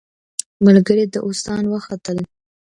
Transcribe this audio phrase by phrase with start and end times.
[0.65, 2.17] ملګري داووسان وختل.